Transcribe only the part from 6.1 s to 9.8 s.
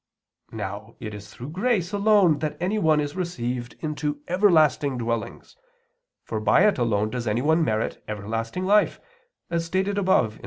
for by it alone does anyone merit everlasting life as